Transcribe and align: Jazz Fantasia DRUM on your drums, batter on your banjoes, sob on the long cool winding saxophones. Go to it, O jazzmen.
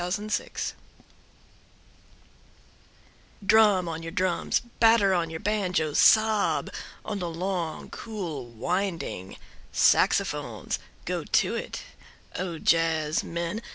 Jazz 0.01 0.15
Fantasia 0.15 0.73
DRUM 3.45 3.87
on 3.87 4.01
your 4.01 4.11
drums, 4.11 4.61
batter 4.79 5.13
on 5.13 5.29
your 5.29 5.39
banjoes, 5.39 5.99
sob 5.99 6.71
on 7.05 7.19
the 7.19 7.29
long 7.29 7.91
cool 7.91 8.47
winding 8.47 9.37
saxophones. 9.71 10.79
Go 11.05 11.23
to 11.23 11.53
it, 11.55 11.83
O 12.35 12.57
jazzmen. 12.57 13.61